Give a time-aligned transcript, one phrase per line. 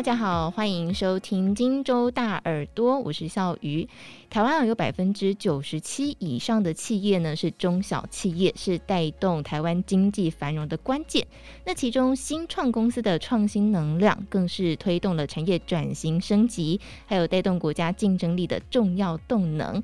[0.00, 3.86] 大家好，欢迎收听荆州大耳朵，我是笑鱼。
[4.30, 11.26] 台湾有百分之九十七以上的企业呢是中小企业，是带动台湾经济繁荣的关键。
[11.66, 19.82] 那其中新创公司的创新能量，更是推动了产业转型升级，还有带动国家竞争力的重要动能。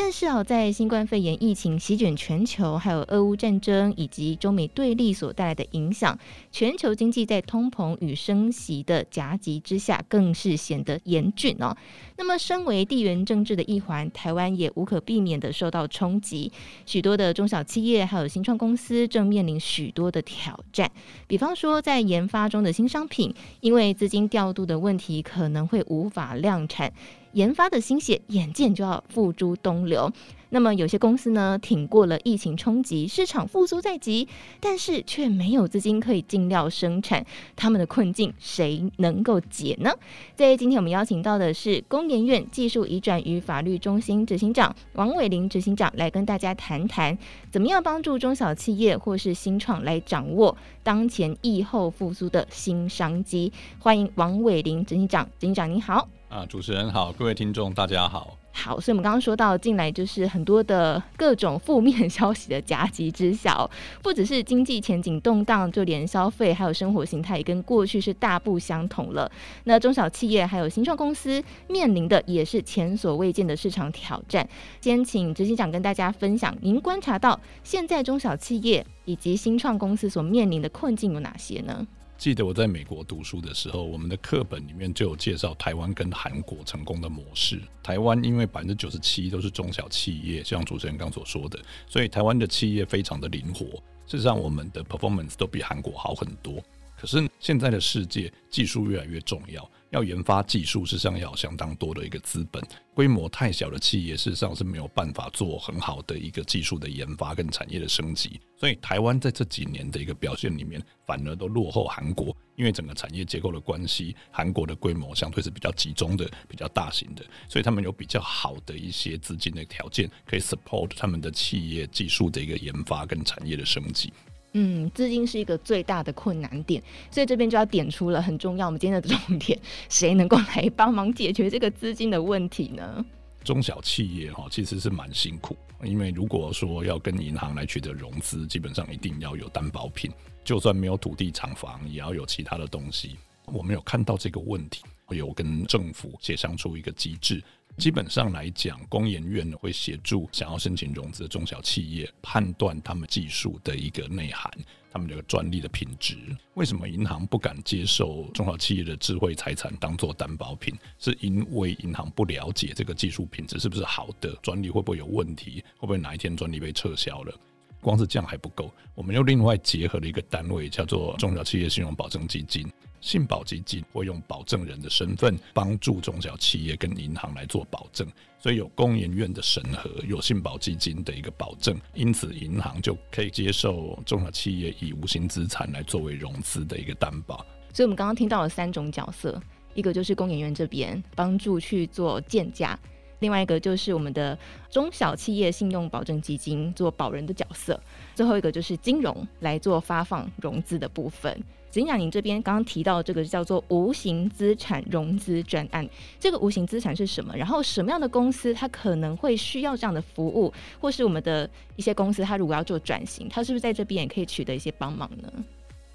[0.00, 6.16] 但是啊，在新冠肺炎疫情席卷全球，还有俄乌战争以及中美对立所带来的影响，
[6.52, 11.76] 全球经济在通膨与升息的夹击之下，更是显得严峻哦。
[12.16, 16.52] 那么，身为地缘政治的一环，台湾也无可避免的受到冲击。
[16.86, 20.88] 许多的中小企业还有新创公司正面临许多的挑战，
[21.26, 26.92] 比方说，在研发中的新商品，因为资金调度的问题，可能会无法量产。
[27.32, 30.10] 研发的心血，眼见就要付诸东流。
[30.50, 34.26] 那么有些公司呢，挺过了疫情冲击，市场复苏在即，
[34.60, 37.22] 但是却没有资金可以进料生产，
[37.54, 39.92] 他们的困境谁能够解呢？
[40.34, 47.18] 在今天我们邀请到的是工研院技术移转与法律中心执行长王伟林执行长，来跟大家谈谈，
[47.50, 53.52] 怎么样帮助中小企业或是新创来掌握当前疫后复苏的新商机。
[53.78, 56.08] 欢迎王伟林执行长，执行长您好。
[56.28, 58.36] 啊，主持人好，各位听众大家好。
[58.52, 63.56] 好，所以我们刚刚说到近来就是很多的各种负面 消息的夹击之下，
[64.02, 69.30] 不只是经济前景动荡，就连消费还有生活形态也跟过去是大不相同了。
[69.64, 74.46] 那中小企业还有新创公司面临的也是前所未见的市场挑战。
[74.82, 81.86] 先请执行长跟大家分享，您观察到现在中小企业以及新创公司所面临的困境有哪些呢？
[82.18, 87.62] 记得我在美国读书的时候，我们的课本里面就有介绍台湾跟韩国成功的模式。
[87.80, 93.66] 台湾因为百分之九十七都是中小企业，像主持人刚所说的，所以台湾的企业非常的灵活。
[94.04, 96.60] 事实上，我们的 performance 都比韩国好很多。
[96.98, 99.70] 可是现在的世界，技术越来越重要。
[99.90, 102.62] 要研发技术，事实上要有相当多的一个资本。
[102.92, 108.38] 规模太小的企业，事实上是没有办法做很好的一个技术的研发跟产业的升级。
[108.54, 124.12] 所以，台湾在这几年的一个表现里面，反而都落后韩国，因为整个产业结构的关系，韩国的规模相对是比较集中的、比较大型的，所以他们有比较好的一些资金的条件，可以 support 他们的企业技术的一个研发跟产业的升级。
[124.52, 128.66] 嗯，资金是一个最大的困难点，所以这边就要点出了很重要。
[128.66, 129.58] 我们今天的重点，
[129.88, 133.04] 谁能够来帮忙解决这个资金的问题呢？
[133.44, 140.10] 中小企业哈其实是蛮辛苦，因为如果说要跟银行来取得融资，基本上一定要有担保品，
[140.44, 143.16] 就算没有土地厂房，也要有其他的东西。
[143.46, 147.42] 我们有看到这个问题，有跟政府协商出一个机制。
[147.78, 154.50] 基本上来讲，工研院会协助想要申请融资的中小企业判断他们技术的一个内涵，
[154.90, 156.16] 他们这个专利的品质。
[156.54, 160.74] 为什么银行不敢接受中小企业的智慧财产当做担保品？
[160.98, 167.32] 是因为银行不了解这个技术品质是不是好的，专利会不会有问题，会不会哪一天专利被撤销了？
[167.80, 172.68] 光是这样还不够，我们又另外结合了一个单位，叫做中小企业信用保证基金。
[173.00, 178.06] 信保基金会用保证人的身份帮助中小企业跟银行来做保证，
[178.38, 187.44] 所以有工研院的审核，有信保基金的一个保证，因此银行就可以接受中小企业以无形资产来作为融资的一个担保。
[187.72, 189.40] 所以，我们刚刚听到了三种角色，
[189.74, 192.78] 一个就是工研院这边帮助去做建价，
[193.20, 194.38] 另外一个就是我们的
[194.70, 197.80] 中小企业信用保证基金做保人的角色，
[198.14, 201.32] 最后一个就是金融来做发放融资的部分。
[201.70, 205.86] 执行长，您这边刚刚提到这个叫做无形资产融资专案，
[206.18, 207.36] 这个无形资产是什么？
[207.36, 215.30] 然后什么样的公司它可能会需要这样的服务，或是我们的一些公司，它如果要做转型，它是不是在这边也可以取得一些帮忙呢？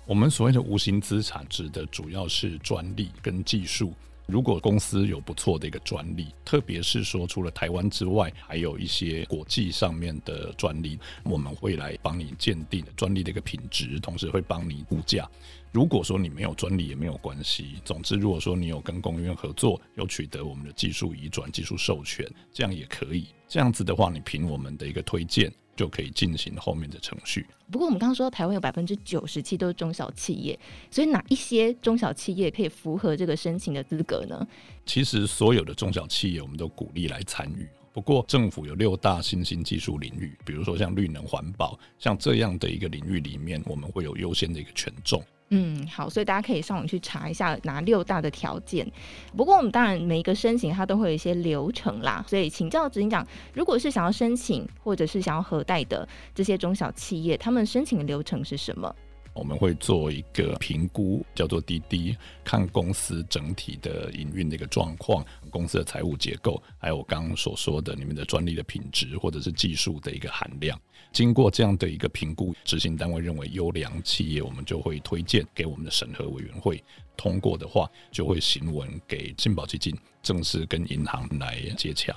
[0.05, 3.93] 我们所谓的无形资产指的主要是专利跟技术。
[4.25, 15.29] 如果公司有不错的一个专利，特别是说除了台湾之外，还有一些国际上面的专利，我们会来帮你鉴定专利的一个品质，同时会帮你估价。
[15.73, 23.25] 如果说你没有专利也没有关系，总之如果说你有跟公院合作，有取得我们的技术移转、技术授权，这样也可以。
[23.49, 25.51] 这样子的话，你凭我们的一个推荐。
[25.75, 27.47] 就可以进行后面的程序。
[27.71, 30.59] 不过我们刚刚说台湾有百分之九十七都是中小企业，
[30.91, 34.47] 所以哪一些中小企业可以符合这个申请的资格呢？
[34.85, 37.67] 其实所有的中小企业我们都鼓励来参与。
[37.91, 45.23] 不过政府有六大新兴技术领域，比如说像绿能环保，像这样的一个领域里面，我们会有优先的一个权重。
[45.55, 48.91] 嗯，好，所以大家可以上网去查一下哪六大的条件。
[49.37, 53.23] 不过我们当然每一个申请它都会有一些流程啦，所以请教执行长，
[53.53, 58.91] 如果是想要申请或者是想要核贷的这些中小企业，他们申请的流程是什么？
[59.33, 70.79] 我们会做一个评估，叫做滴滴，看公司整体的营运的一个状况，公司的财务结构，还有我刚刚所说的你们的专利的品质或者是技术的一个含量。
[71.11, 76.83] 经过这样的一个评估，执行单位认为优良企业，我们就会推荐给我们的审核委员会，
[77.17, 82.15] 通过的话就会行文给信保基金，正式跟银行来接洽。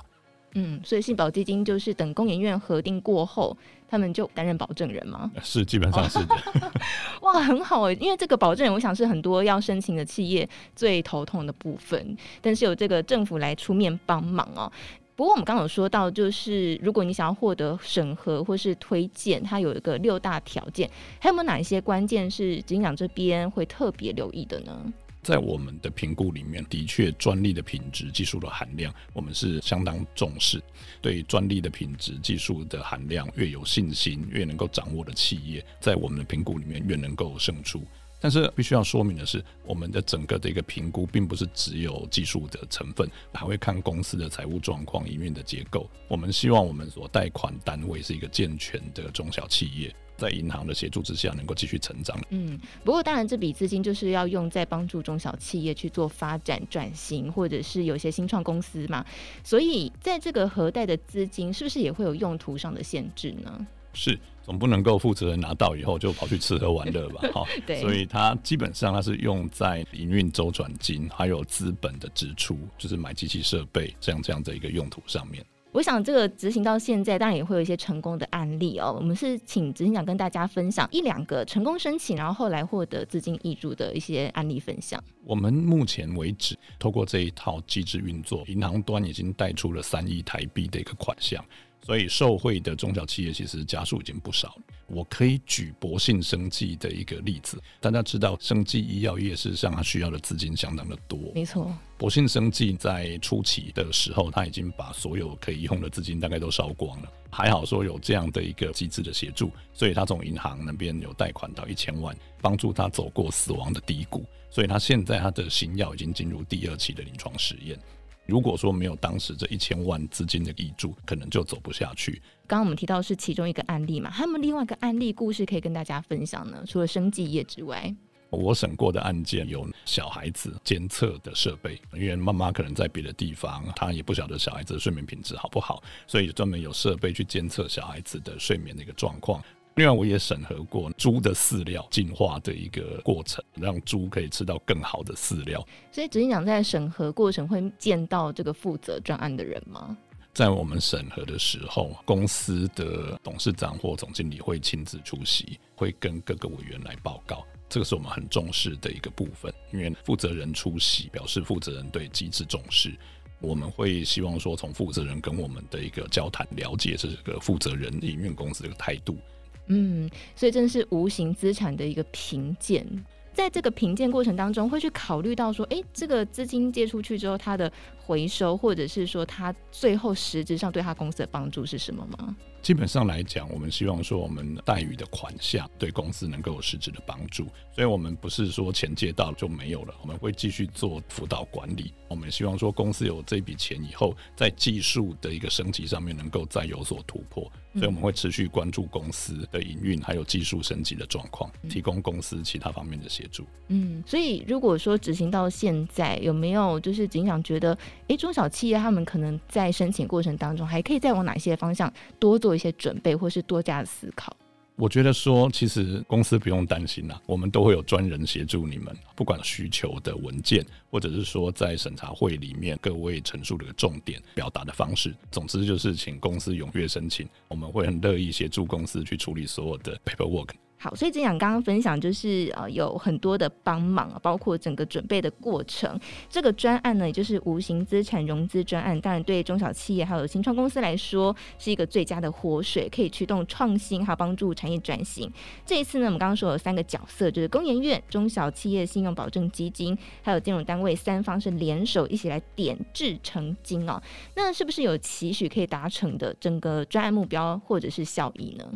[0.58, 3.54] 嗯，所以信保基金就是等工研院核定过后，
[3.86, 5.30] 他们就担任保证人吗？
[5.42, 6.34] 是，基本上是的。
[7.20, 14.72] 哇，很好哎，因为这个保证人，我想是很多要申请的企业最头痛的部分，但是有这个政府来出面帮忙哦。
[15.14, 24.92] 不过我们刚刚有说到，就是如果你想要获得审核或是推荐，它有一个六大条件，还有没有哪一些关键是执行长这边会特别留意的呢？
[25.26, 30.62] 在我们的评估里面，的确专利的品质、技术的含量，我们是相当重视。
[31.02, 37.82] 对专利的品质、技术的含量越有信心、越能够掌握的企业，在我们的评估里面越能够胜出。
[38.20, 45.90] 但是必须要说明的是，我们的整个的一个评估，并不是只有技术的成分，还会看公司的财务状况、营运的结构。
[46.06, 52.18] 我们希望我们所贷款单位是一个健全的中小企业，在银行的协助之下，能够继续成长。
[52.30, 59.04] 嗯，不过当然，这笔资金就是要用在帮助中小企业去做发展转型，或者是有些新创公司嘛。
[59.44, 63.66] 所以，在这个核贷的资金，是不是也会有用途上的限制呢？
[63.92, 64.18] 是。
[64.46, 67.20] 总不能够负责人拿到以后就跑去吃喝玩乐吧？
[67.34, 75.44] 哈，对，所以它基本上它是用在营运周转金，还有资本的支出，就是买机器设备这样这样的一个用途上面。
[75.76, 78.96] 我想这个执行到现在，当然也会有一些成功的案例哦。
[78.99, 84.99] 我们是请执行长跟大家分享一两个成功申请，然后后来获得资金挹注的一些案例分享。
[85.23, 91.44] 我们目前为止，透过这一套机制运作，银行端已经贷出了三亿台币的一个款项。
[91.86, 94.58] 所以受惠的中小企业其实家数已经不少。
[94.88, 101.18] 我可以举博信生技的一个例子，大家知道生技医药业事实上它需要的资金相当的多。
[101.32, 107.12] 没错，博信生技在初期的时候，他已经把所有可以用的资金大概都烧光了。
[107.30, 114.24] 还好说有这样的一个机制的协助，所以他从银行那边有贷款到一千万，帮助他走过死亡的低谷。
[114.50, 117.78] 所以他现在他的新药已经进入第二期的临床实验。
[118.26, 122.20] 如果说没有当时这一千万资金的挹注，可能就走不下去。
[122.46, 126.62] 刚刚我们提到是其中一个案例嘛，还有没有另外一个案例故事可以跟大家分享呢？
[126.67, 127.94] 除了生计业之外，
[128.31, 139.40] 我审过的案件有小孩子监测的设备，因为妈妈可能在别的地方，她也不晓得小孩子的睡眠品质好不好，所以专门有设备去监测小孩子的睡眠的一个状况。
[139.76, 145.62] 另外，我也审核过猪的饲料进化的一个过程，让猪可以吃到更好的饲料。
[145.93, 149.94] 所以，执行长在审核过程会见到这个负责专案的人吗？
[150.32, 157.44] 在我们审核的时候，公司的董事长或总经理会亲自出席，会跟各个委员来报告。
[157.69, 162.96] 这个是我们很重视的一个部分，因为负责人出席，表示负责人对机制重视。
[163.40, 169.19] 我们会希望说，从负责人跟我们的一个交谈，了解这个负责人营运公司的一个态度。
[169.66, 172.86] 嗯，所以真的是无形资产的一个评鉴，
[173.32, 177.70] 在这个评鉴过程当中，会去考虑到说，哎，这个资金借出去之后，它的
[178.06, 182.36] 回收，或者是说它最后实质上对他公司的帮助是什么吗？
[182.62, 191.92] 基本上来讲，我们希望说我们待遇的款项对公司能够有实质的帮助，所以我们不是说钱借到就没有了，我们会继续做辅导管理。
[192.08, 197.44] 我们希望说公司有这笔钱以后，在技术的一个升级上面能够再有所突破，
[197.75, 203.46] 所以我们会持续关注公司的营运还有技术升级的状况，提供公司其他方面的协助。
[203.68, 214.36] 嗯，所以如果说执行到现在，有没有就是警长觉得，哎，中小企业他们可能在申请过程当中，还可以再往哪些方向多做一些准备，或是多加思考。
[214.76, 230.50] 我觉得说，其实公司不用担心啦，我们都会有专人协助你们，不管需求的文件，或者是说在审查会里面各位陈述的重点表达的方式，总之就是请公司踊跃申请，我们会很乐意协助公司去处理所有的 paperwork。
[230.78, 235.99] 好，所以这样刚刚分享就是呃有很多的帮忙，包括整个准备的过程。
[236.28, 245.33] 这个专案呢，也就是无形资产融资专案，当然对中小企业还有新创公司来说是一个最佳的活水，可以驱动创新，还有帮助产业转型。
[245.64, 254.00] 这一次呢，我们刚刚说有三个角色，就是工研院、中小企业信用保证基金，还有金融单位三方是联手一起来点制成金哦。
[254.35, 258.71] 那是不是有期许可以达成的整个专案目标或者是效益呢？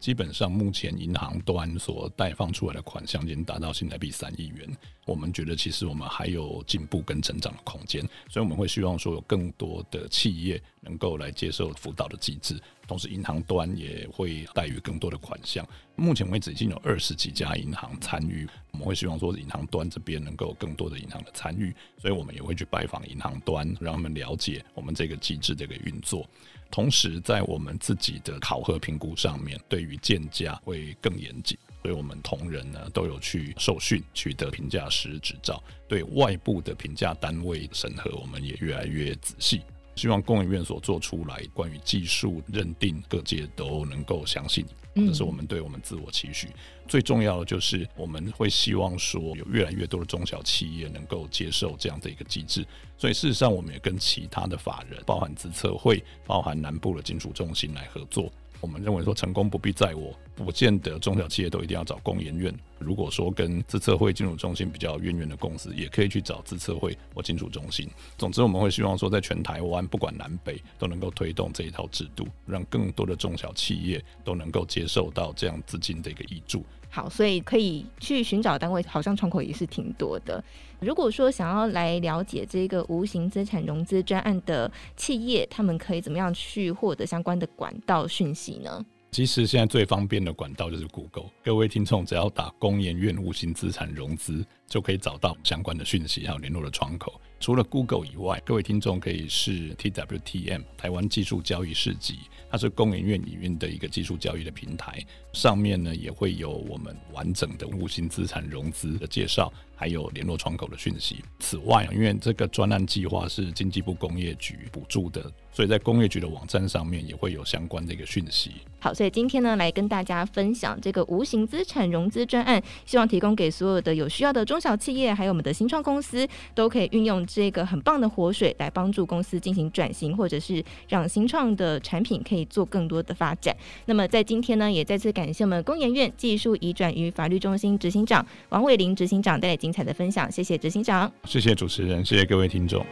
[0.00, 4.66] 基本上，目前银行端所贷放出来的款项已经达到新台币三亿元。
[5.04, 12.58] 我们觉得，其实我们还有进步跟成长的空间，所以我们会希望说，有更多的企业能够来接受辅导的机制。
[12.88, 15.66] 同时银行端也会贷予更多的款项。
[15.96, 26.26] 目前为止已经有二十几家银行参与，我们会希望说银行端这边能够更多的银行的参与，所以我们也会去拜访银行端，让他们了解我们这个机制这个运作。
[26.68, 31.56] 同时，在我们自己的考核评估上面，对于鉴价会更严谨。
[31.82, 35.62] 所以我们同仁呢都有去受训，取得评价师执照。
[35.88, 39.62] 对外部的评价单位审核，我们也越来越仔细。
[39.96, 44.64] 希望工研院所做出来关于技术认定，各界都能够相信。
[44.94, 46.48] 这是我们对我们自我期许。
[46.88, 52.66] 最重要的就是我们会希望说，有越来越多的中小企业能够接受这样的一个机制。
[52.98, 58.32] 所以事实上，我们也跟其他的法人，包含资策会，包含南部的金属中心来合作。
[58.60, 62.54] 我们认为说，成功不必在我，不见得中小企业都一定要找工研院。
[62.78, 67.88] 如果说跟自测会金融中心比较渊源的公司，也可以去找自测会或金融中心。
[68.18, 76.64] 总之，我们会希望说，在全台湾不管南北都能够推动这一套制度，让更多的中小企业都能够接受到这样资金的一个挹注。
[76.90, 80.42] 好，所以可以去寻找单位，好像窗口也是挺多的。
[80.80, 88.84] 如果说想要来了解这个无形资产融资专案的企业，他们可以怎么样去获得相关的管道讯息呢？
[89.12, 97.20] 其实现在最方便的管道就是 Google，各位听众只要打公研院无形资产融资，就可以找到相关的讯息还有联络的窗口。
[97.40, 102.18] 除了 Google 以外，各位听众可以是 TWTM 台湾技术交易市集，
[102.50, 111.24] 它是工研院营运的一个技术交易的平台，上面呢也会有我们完整的无形资产融资的介绍，还有联络窗口的讯息。
[111.38, 118.50] 此外，因为这个专案计划是经济部工业局补助的，所以在工业局的网站上面也会有相关的一个讯息。
[118.80, 127.26] 好，所以今天呢来跟大家分享这个无形资产融资专案，希望提供给所有的有需要的中中小企业，还有我们的新创公司，都可以运用。
[127.26, 133.56] 这个很棒的活水来帮助公司进行转型，或者是让新创的产品可以做更多的发展。
[133.86, 142.84] 那么在今天呢，也再次感谢我们工研院技术移转与法律中心执行长王伟林执行长带来精彩的分享，谢谢执行长，谢谢主持人，谢谢各位听众。